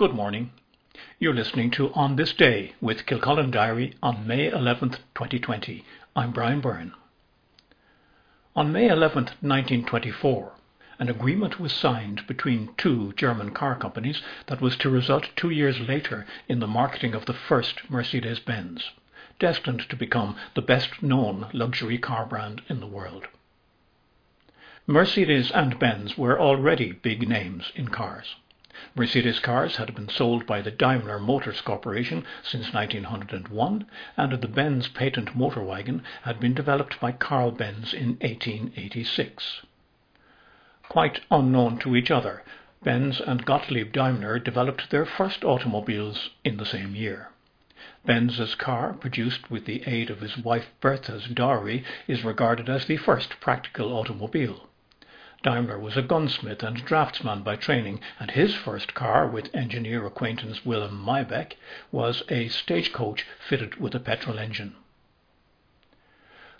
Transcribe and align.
Good 0.00 0.14
morning. 0.14 0.52
You're 1.18 1.34
listening 1.34 1.70
to 1.72 1.92
On 1.92 2.16
This 2.16 2.32
Day 2.32 2.72
with 2.80 3.04
Kilcullen 3.04 3.50
Diary 3.50 3.92
on 4.02 4.26
May 4.26 4.50
11th, 4.50 4.96
2020. 5.14 5.84
I'm 6.16 6.32
Brian 6.32 6.62
Byrne. 6.62 6.94
On 8.56 8.72
May 8.72 8.88
11th, 8.88 9.36
1924, 9.42 10.52
an 10.98 11.10
agreement 11.10 11.60
was 11.60 11.74
signed 11.74 12.26
between 12.26 12.70
two 12.78 13.12
German 13.12 13.50
car 13.50 13.76
companies 13.76 14.22
that 14.46 14.62
was 14.62 14.74
to 14.78 14.88
result 14.88 15.28
two 15.36 15.50
years 15.50 15.78
later 15.80 16.24
in 16.48 16.60
the 16.60 16.66
marketing 16.66 17.12
of 17.12 17.26
the 17.26 17.34
first 17.34 17.90
Mercedes-Benz, 17.90 18.92
destined 19.38 19.80
to 19.90 19.96
become 19.96 20.34
the 20.54 20.62
best 20.62 21.02
known 21.02 21.50
luxury 21.52 21.98
car 21.98 22.24
brand 22.24 22.62
in 22.70 22.80
the 22.80 22.86
world. 22.86 23.26
Mercedes 24.86 25.50
and 25.50 25.78
Benz 25.78 26.16
were 26.16 26.40
already 26.40 26.90
big 26.90 27.28
names 27.28 27.70
in 27.74 27.88
cars. 27.88 28.36
Mercedes 28.94 29.40
cars 29.40 29.76
had 29.76 29.94
been 29.94 30.08
sold 30.08 30.46
by 30.46 30.62
the 30.62 30.70
Daimler 30.70 31.18
Motors 31.18 31.60
Corporation 31.60 32.24
since 32.42 32.72
1901, 32.72 33.86
and 34.16 34.32
the 34.32 34.46
Benz 34.46 34.86
patent 34.86 35.34
motor 35.34 35.62
wagon 35.62 36.04
had 36.22 36.38
been 36.38 36.54
developed 36.54 37.00
by 37.00 37.10
Carl 37.10 37.50
Benz 37.50 37.92
in 37.92 38.16
1886. 38.20 39.62
Quite 40.88 41.20
unknown 41.30 41.78
to 41.80 41.96
each 41.96 42.10
other, 42.10 42.44
Benz 42.82 43.20
and 43.20 43.44
Gottlieb 43.44 43.92
Daimler 43.92 44.38
developed 44.38 44.90
their 44.90 45.04
first 45.04 45.44
automobiles 45.44 46.30
in 46.44 46.56
the 46.56 46.64
same 46.64 46.94
year. 46.94 47.30
Benz's 48.06 48.54
car, 48.54 48.94
produced 48.94 49.50
with 49.50 49.66
the 49.66 49.82
aid 49.86 50.10
of 50.10 50.20
his 50.20 50.38
wife 50.38 50.70
Bertha's 50.80 51.26
dowry, 51.26 51.84
is 52.06 52.24
regarded 52.24 52.68
as 52.70 52.86
the 52.86 52.96
first 52.96 53.40
practical 53.40 53.92
automobile. 53.92 54.69
Daimler 55.42 55.78
was 55.78 55.96
a 55.96 56.02
gunsmith 56.02 56.62
and 56.62 56.84
draftsman 56.84 57.40
by 57.42 57.56
training, 57.56 58.02
and 58.18 58.30
his 58.30 58.54
first 58.54 58.92
car, 58.92 59.26
with 59.26 59.48
engineer 59.54 60.04
acquaintance 60.04 60.66
Wilhelm 60.66 61.02
Maybach, 61.02 61.54
was 61.90 62.22
a 62.28 62.48
stagecoach 62.48 63.24
fitted 63.48 63.76
with 63.80 63.94
a 63.94 64.00
petrol 64.00 64.38
engine. 64.38 64.74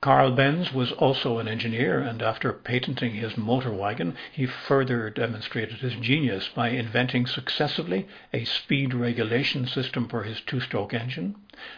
Carl 0.00 0.30
Benz 0.32 0.72
was 0.72 0.90
also 0.92 1.38
an 1.38 1.48
engineer, 1.48 2.00
and 2.00 2.22
after 2.22 2.50
patenting 2.50 3.12
his 3.12 3.36
motor 3.36 3.70
wagon, 3.70 4.16
he 4.32 4.46
further 4.46 5.10
demonstrated 5.10 5.80
his 5.80 5.94
genius 5.96 6.48
by 6.48 6.70
inventing 6.70 7.26
successively 7.26 8.08
a 8.32 8.44
speed 8.44 8.94
regulation 8.94 9.66
system 9.66 10.08
for 10.08 10.22
his 10.22 10.40
two 10.40 10.60
stroke 10.60 10.94
engine, 10.94 11.34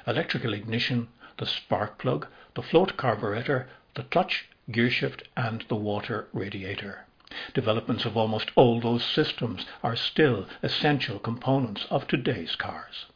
electrical 0.06 0.54
ignition, 0.54 1.08
the 1.38 1.46
spark 1.46 1.98
plug, 1.98 2.28
the 2.54 2.62
float 2.62 2.96
carburetor, 2.96 3.66
the 3.96 4.04
clutch, 4.04 4.46
gearshift, 4.70 5.22
and 5.36 5.64
the 5.68 5.76
water 5.76 6.28
radiator. 6.32 7.06
Developments 7.52 8.04
of 8.04 8.16
almost 8.16 8.50
all 8.54 8.80
those 8.80 9.04
systems 9.04 9.66
are 9.82 9.96
still 9.96 10.46
essential 10.62 11.18
components 11.18 11.86
of 11.90 12.06
today's 12.06 12.56
cars. 12.56 13.06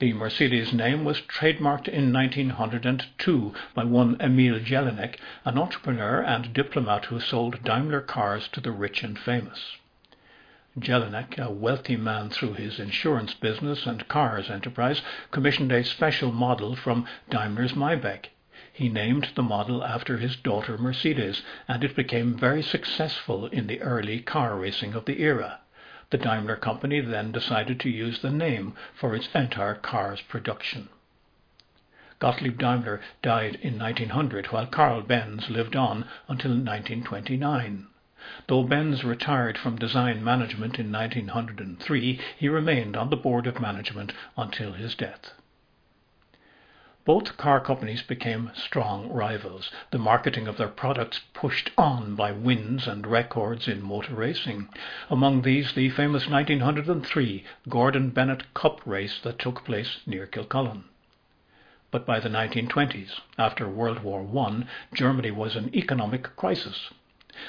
The 0.00 0.12
Mercedes 0.14 0.72
name 0.72 1.04
was 1.04 1.20
trademarked 1.20 1.86
in 1.86 2.10
1902 2.10 3.52
by 3.74 3.84
one 3.84 4.16
Emil 4.18 4.58
Jelinek, 4.58 5.16
an 5.44 5.58
entrepreneur 5.58 6.22
and 6.22 6.54
diplomat 6.54 7.04
who 7.04 7.20
sold 7.20 7.62
Daimler 7.62 8.00
cars 8.00 8.48
to 8.48 8.62
the 8.62 8.72
rich 8.72 9.02
and 9.02 9.18
famous. 9.18 9.76
Jelinek, 10.78 11.38
a 11.38 11.50
wealthy 11.50 11.96
man 11.96 12.30
through 12.30 12.54
his 12.54 12.80
insurance 12.80 13.34
business 13.34 13.84
and 13.84 14.08
cars 14.08 14.48
enterprise, 14.48 15.02
commissioned 15.30 15.70
a 15.70 15.84
special 15.84 16.32
model 16.32 16.74
from 16.74 17.06
Daimler's 17.28 17.74
Maybach. 17.74 18.30
He 18.80 18.88
named 18.88 19.28
the 19.34 19.42
model 19.42 19.84
after 19.84 20.16
his 20.16 20.36
daughter 20.36 20.78
Mercedes, 20.78 21.42
and 21.68 21.84
it 21.84 21.94
became 21.94 22.34
very 22.34 22.62
successful 22.62 23.44
in 23.44 23.66
the 23.66 23.82
early 23.82 24.20
car 24.20 24.56
racing 24.56 24.94
of 24.94 25.04
the 25.04 25.20
era. 25.20 25.58
The 26.08 26.16
Daimler 26.16 26.56
company 26.56 27.00
then 27.00 27.30
decided 27.30 27.78
to 27.80 27.90
use 27.90 28.20
the 28.20 28.30
name 28.30 28.72
for 28.94 29.14
its 29.14 29.28
entire 29.34 29.74
car's 29.74 30.22
production. 30.22 30.88
Gottlieb 32.20 32.56
Daimler 32.56 33.02
died 33.20 33.56
in 33.60 33.78
1900 33.78 34.46
while 34.46 34.64
Carl 34.64 35.02
Benz 35.02 35.50
lived 35.50 35.76
on 35.76 36.06
until 36.26 36.52
1929. 36.52 37.86
Though 38.46 38.62
Benz 38.62 39.04
retired 39.04 39.58
from 39.58 39.76
design 39.76 40.24
management 40.24 40.78
in 40.78 40.90
1903, 40.90 42.18
he 42.38 42.48
remained 42.48 42.96
on 42.96 43.10
the 43.10 43.16
board 43.18 43.46
of 43.46 43.60
management 43.60 44.14
until 44.38 44.72
his 44.72 44.94
death. 44.94 45.34
Both 47.06 47.38
car 47.38 47.60
companies 47.60 48.02
became 48.02 48.50
strong 48.54 49.10
rivals, 49.10 49.70
the 49.90 49.98
marketing 49.98 50.46
of 50.46 50.58
their 50.58 50.68
products 50.68 51.20
pushed 51.32 51.70
on 51.78 52.14
by 52.14 52.30
wins 52.30 52.86
and 52.86 53.06
records 53.06 53.66
in 53.66 53.80
motor 53.80 54.14
racing. 54.14 54.68
Among 55.08 55.40
these, 55.40 55.72
the 55.72 55.88
famous 55.88 56.28
1903 56.28 57.42
Gordon 57.70 58.10
Bennett 58.10 58.52
Cup 58.52 58.82
race 58.84 59.18
that 59.20 59.38
took 59.38 59.64
place 59.64 60.00
near 60.04 60.26
Kilcullen. 60.26 60.84
But 61.90 62.04
by 62.04 62.20
the 62.20 62.28
1920s, 62.28 63.18
after 63.38 63.66
World 63.66 64.00
War 64.00 64.28
I, 64.46 64.64
Germany 64.92 65.30
was 65.30 65.56
in 65.56 65.74
economic 65.74 66.36
crisis. 66.36 66.90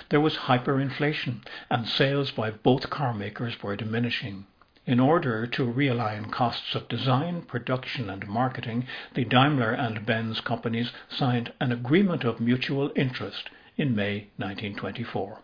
There 0.07 0.22
was 0.22 0.47
hyperinflation, 0.47 1.45
and 1.69 1.90
sales 1.90 2.31
by 2.31 2.51
both 2.51 2.90
car 2.90 3.13
makers 3.13 3.61
were 3.61 3.75
diminishing. 3.75 4.45
In 4.87 4.99
order 4.99 5.45
to 5.45 5.71
realign 5.71 6.31
costs 6.31 6.73
of 6.73 6.87
design, 6.87 7.43
production, 7.43 8.09
and 8.09 8.27
marketing, 8.27 8.87
the 9.13 9.23
Daimler 9.23 9.73
and 9.73 10.07
Benz 10.07 10.41
companies 10.41 10.91
signed 11.07 11.53
an 11.59 11.71
agreement 11.71 12.23
of 12.23 12.39
mutual 12.39 12.91
interest 12.95 13.51
in 13.77 13.95
May 13.95 14.29
1924. 14.37 15.37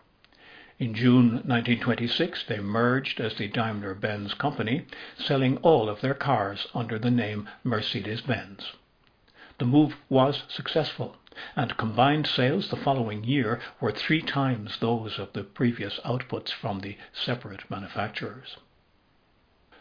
In 0.80 0.92
June 0.92 1.34
1926, 1.46 2.46
they 2.48 2.58
merged 2.58 3.20
as 3.20 3.36
the 3.36 3.46
Daimler 3.46 3.94
Benz 3.94 4.34
company, 4.34 4.86
selling 5.16 5.58
all 5.58 5.88
of 5.88 6.00
their 6.00 6.14
cars 6.14 6.66
under 6.74 6.98
the 6.98 7.10
name 7.12 7.48
Mercedes 7.62 8.22
Benz. 8.22 8.72
The 9.58 9.66
move 9.66 9.94
was 10.08 10.42
successful, 10.48 11.14
and 11.54 11.76
combined 11.76 12.26
sales 12.26 12.70
the 12.70 12.76
following 12.76 13.22
year 13.22 13.60
were 13.80 13.92
three 13.92 14.20
times 14.20 14.78
those 14.80 15.16
of 15.16 15.32
the 15.32 15.44
previous 15.44 16.00
outputs 16.04 16.50
from 16.50 16.80
the 16.80 16.96
separate 17.12 17.70
manufacturers. 17.70 18.56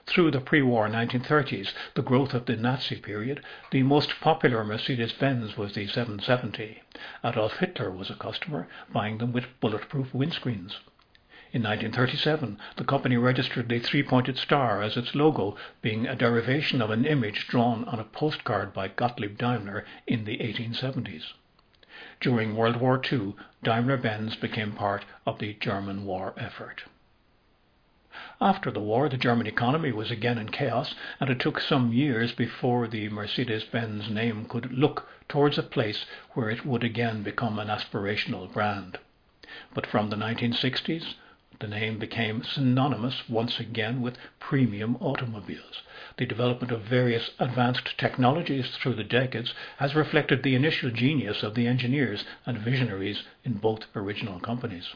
Through 0.07 0.31
the 0.31 0.39
pre-war 0.39 0.87
1930s, 0.87 1.73
the 1.93 2.01
growth 2.01 2.33
of 2.33 2.45
the 2.45 2.55
Nazi 2.55 2.95
period, 2.95 3.43
the 3.71 3.83
most 3.83 4.21
popular 4.21 4.63
Mercedes-Benz 4.63 5.57
was 5.57 5.73
the 5.73 5.85
770. 5.85 6.81
Adolf 7.25 7.57
Hitler 7.57 7.91
was 7.91 8.09
a 8.09 8.15
customer, 8.15 8.69
buying 8.89 9.17
them 9.17 9.33
with 9.33 9.59
bulletproof 9.59 10.13
windscreens. 10.13 10.77
In 11.51 11.61
1937, 11.61 12.57
the 12.77 12.85
company 12.85 13.17
registered 13.17 13.67
the 13.67 13.79
three-pointed 13.79 14.37
star 14.37 14.81
as 14.81 14.95
its 14.95 15.13
logo, 15.13 15.57
being 15.81 16.07
a 16.07 16.15
derivation 16.15 16.81
of 16.81 16.89
an 16.89 17.05
image 17.05 17.45
drawn 17.49 17.83
on 17.83 17.99
a 17.99 18.05
postcard 18.05 18.73
by 18.73 18.87
Gottlieb 18.87 19.37
Daimler 19.37 19.85
in 20.07 20.23
the 20.23 20.37
1870s. 20.37 21.33
During 22.21 22.55
World 22.55 22.77
War 22.77 23.01
II, 23.11 23.35
Daimler-Benz 23.61 24.37
became 24.37 24.71
part 24.71 25.03
of 25.25 25.39
the 25.39 25.55
German 25.55 26.05
war 26.05 26.33
effort. 26.37 26.83
After 28.41 28.71
the 28.71 28.79
war, 28.79 29.09
the 29.09 29.15
German 29.15 29.45
economy 29.45 29.91
was 29.91 30.09
again 30.09 30.39
in 30.39 30.49
chaos, 30.49 30.95
and 31.19 31.29
it 31.29 31.39
took 31.39 31.59
some 31.59 31.93
years 31.93 32.31
before 32.31 32.87
the 32.87 33.09
Mercedes 33.09 33.63
Benz 33.63 34.09
name 34.09 34.45
could 34.45 34.73
look 34.73 35.07
towards 35.29 35.59
a 35.59 35.61
place 35.61 36.03
where 36.33 36.49
it 36.49 36.65
would 36.65 36.83
again 36.83 37.21
become 37.21 37.59
an 37.59 37.67
aspirational 37.67 38.51
brand. 38.51 38.97
But 39.75 39.85
from 39.85 40.09
the 40.09 40.15
1960s, 40.15 41.13
the 41.59 41.67
name 41.67 41.99
became 41.99 42.43
synonymous 42.43 43.29
once 43.29 43.59
again 43.59 44.01
with 44.01 44.17
premium 44.39 44.97
automobiles. 44.99 45.83
The 46.17 46.25
development 46.25 46.71
of 46.71 46.81
various 46.81 47.31
advanced 47.37 47.99
technologies 47.99 48.75
through 48.77 48.95
the 48.95 49.03
decades 49.03 49.53
has 49.77 49.93
reflected 49.93 50.41
the 50.41 50.55
initial 50.55 50.89
genius 50.89 51.43
of 51.43 51.53
the 51.53 51.67
engineers 51.67 52.25
and 52.47 52.57
visionaries 52.57 53.23
in 53.43 53.53
both 53.53 53.85
original 53.95 54.39
companies. 54.39 54.95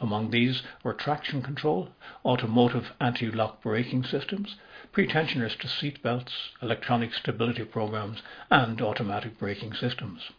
Among 0.00 0.30
these 0.30 0.62
were 0.84 0.94
traction 0.94 1.42
control, 1.42 1.88
automotive 2.24 2.92
anti-lock 3.00 3.62
braking 3.62 4.04
systems, 4.04 4.56
pretensioners 4.92 5.58
to 5.58 5.68
seat 5.68 6.02
belts, 6.02 6.50
electronic 6.62 7.12
stability 7.14 7.64
programs, 7.64 8.22
and 8.50 8.80
automatic 8.80 9.38
braking 9.38 9.74
systems. 9.74 10.30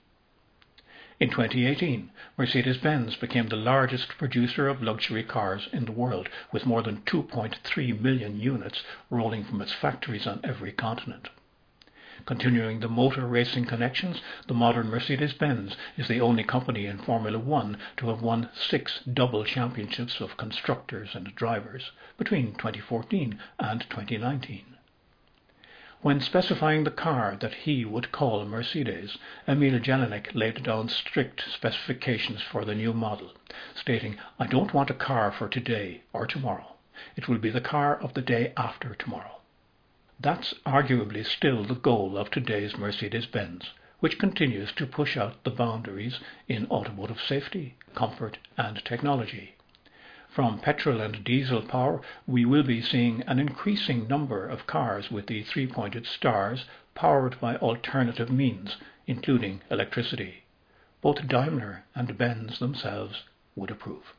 In 1.20 1.30
2018, 1.30 2.10
Mercedes-Benz 2.38 3.16
became 3.18 3.50
the 3.50 3.56
largest 3.56 4.18
producer 4.18 4.68
of 4.68 4.82
luxury 4.82 5.24
cars 5.24 5.68
in 5.72 5.86
the 5.86 5.92
world, 5.92 6.30
with 6.52 6.66
more 6.66 6.82
than 6.82 7.02
2.3 7.02 8.02
million 8.02 8.40
units 8.40 8.82
rolling 9.10 9.44
from 9.44 9.62
its 9.62 9.72
factories 9.72 10.26
on 10.26 10.40
every 10.44 10.72
continent. 10.72 11.30
Continuing 12.28 12.82
the 12.82 12.88
motor 12.88 13.26
racing 13.26 13.66
connections, 13.66 14.22
the 14.48 14.54
modern 14.54 14.90
Mercedes-Benz 14.90 15.76
is 15.98 16.08
the 16.08 16.22
only 16.22 16.44
company 16.44 16.86
in 16.86 17.00
Formula 17.00 17.40
One 17.40 17.80
to 17.98 18.10
have 18.10 18.22
won 18.22 18.50
six 18.54 19.00
double 19.12 19.44
championships 19.44 20.22
of 20.22 20.38
constructors 20.38 21.16
and 21.16 21.34
drivers 21.36 21.92
between 22.18 22.54
2014 22.54 23.40
and 23.60 23.82
2019. 23.90 24.78
When 26.02 26.20
specifying 26.20 26.84
the 26.84 26.92
car 26.92 27.38
that 27.42 27.54
he 27.54 27.86
would 27.86 28.12
call 28.12 28.46
Mercedes, 28.46 29.18
Emil 29.48 29.80
Jelinek 29.80 30.36
laid 30.36 30.64
down 30.64 30.90
strict 30.90 31.44
specifications 31.50 32.42
for 32.44 32.66
the 32.66 32.76
new 32.76 32.94
model, 32.94 33.32
stating, 33.74 34.18
I 34.38 34.46
don't 34.46 34.74
want 34.76 34.92
a 34.92 34.94
car 34.94 35.32
for 35.32 35.48
today 35.48 36.04
or 36.14 36.28
tomorrow. 36.28 36.76
It 37.16 37.28
will 37.28 37.40
be 37.40 37.50
the 37.50 37.62
car 37.62 37.96
of 37.96 38.14
the 38.14 38.22
day 38.22 38.54
after 38.56 38.94
tomorrow. 38.94 39.41
That's 40.24 40.54
arguably 40.68 41.26
still 41.26 41.64
the 41.64 41.74
goal 41.74 42.16
of 42.16 42.30
today's 42.30 42.78
Mercedes-Benz, 42.78 43.72
which 44.02 44.20
continues 44.20 44.72
to 44.74 44.86
push 44.86 45.18
out 45.18 45.44
the 45.44 45.50
boundaries 45.50 46.20
in 46.48 46.68
automotive 46.68 47.20
safety, 47.20 47.74
comfort, 47.96 48.38
and 48.56 48.86
technology. 48.86 49.56
From 50.30 50.60
petrol 50.60 51.02
and 51.02 51.24
diesel 51.24 51.64
power, 51.64 52.02
we 52.28 52.46
will 52.46 52.62
be 52.62 52.84
seeing 52.84 53.24
an 53.24 53.40
increasing 53.40 54.08
number 54.08 54.48
of 54.48 54.68
cars 54.68 55.10
with 55.10 55.26
the 55.26 55.42
three-pointed 55.42 56.06
stars 56.06 56.66
powered 56.94 57.40
by 57.40 57.56
alternative 57.56 58.30
means, 58.30 58.78
including 59.08 59.62
electricity. 59.72 60.44
Both 61.02 61.28
Daimler 61.28 61.86
and 61.96 62.16
Benz 62.16 62.60
themselves 62.60 63.24
would 63.56 63.72
approve. 63.72 64.14